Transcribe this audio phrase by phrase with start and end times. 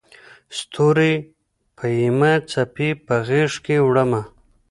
[0.57, 1.13] ستوري
[1.77, 4.21] پېیمه څپې په غیږکې وړمه